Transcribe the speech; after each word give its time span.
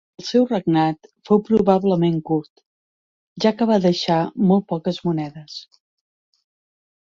El 0.21 0.25
seu 0.27 0.45
regnat 0.51 1.09
fou 1.29 1.41
probablement 1.49 2.17
curt, 2.31 2.49
ja 3.45 3.53
que 3.61 3.69
va 3.73 3.79
deixar 3.85 4.19
molt 4.53 4.69
poques 4.75 5.01
monedes. 5.11 5.63